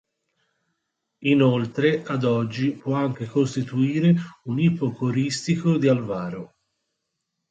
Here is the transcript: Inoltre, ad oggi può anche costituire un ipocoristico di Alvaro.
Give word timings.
Inoltre, 1.25 2.01
ad 2.03 2.23
oggi 2.23 2.71
può 2.71 2.95
anche 2.95 3.27
costituire 3.27 4.15
un 4.45 4.59
ipocoristico 4.59 5.77
di 5.77 5.87
Alvaro. 5.87 6.55